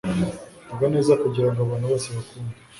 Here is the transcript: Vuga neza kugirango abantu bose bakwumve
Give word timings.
Vuga 0.69 0.85
neza 0.93 1.19
kugirango 1.21 1.59
abantu 1.61 1.85
bose 1.91 2.07
bakwumve 2.15 2.55